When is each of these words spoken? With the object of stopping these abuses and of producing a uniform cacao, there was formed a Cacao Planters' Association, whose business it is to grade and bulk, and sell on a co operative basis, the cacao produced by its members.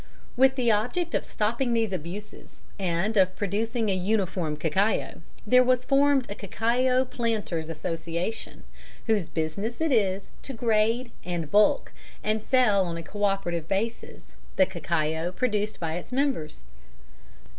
With 0.35 0.55
the 0.55 0.71
object 0.71 1.13
of 1.13 1.23
stopping 1.25 1.73
these 1.75 1.93
abuses 1.93 2.55
and 2.79 3.15
of 3.17 3.35
producing 3.35 3.87
a 3.89 3.93
uniform 3.95 4.57
cacao, 4.57 5.21
there 5.45 5.63
was 5.63 5.85
formed 5.85 6.25
a 6.27 6.33
Cacao 6.33 7.05
Planters' 7.05 7.69
Association, 7.69 8.63
whose 9.05 9.29
business 9.29 9.79
it 9.79 9.91
is 9.91 10.31
to 10.41 10.53
grade 10.53 11.11
and 11.23 11.51
bulk, 11.51 11.91
and 12.23 12.41
sell 12.41 12.85
on 12.87 12.97
a 12.97 13.03
co 13.03 13.23
operative 13.25 13.67
basis, 13.67 14.31
the 14.55 14.65
cacao 14.65 15.31
produced 15.31 15.79
by 15.79 15.93
its 15.93 16.11
members. 16.11 16.63